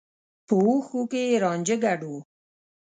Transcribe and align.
په 0.45 0.53
اوښکو 0.63 1.01
کې 1.11 1.21
يې 1.29 1.35
رانجه 1.43 1.75
ګډ 1.83 1.99
و. 2.09 2.13